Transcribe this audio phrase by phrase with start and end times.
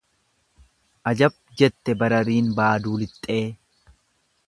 [1.11, 3.43] Ajab jette barariin baaduu lixxee.